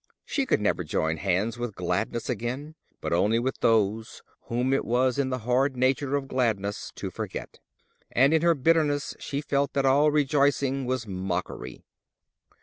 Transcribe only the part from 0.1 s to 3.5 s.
She could never join hands with gladness again, but only